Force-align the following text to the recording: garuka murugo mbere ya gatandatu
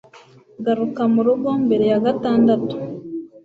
garuka 0.65 1.01
murugo 1.13 1.49
mbere 1.65 1.85
ya 1.91 1.99
gatandatu 2.05 2.75